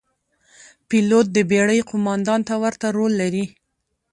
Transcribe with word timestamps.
پیلوټ 0.87 1.25
د 1.33 1.37
بېړۍ 1.49 1.79
قوماندان 1.89 2.41
ته 2.47 2.53
ورته 2.63 2.87
رول 2.97 3.13
لري. 3.21 3.45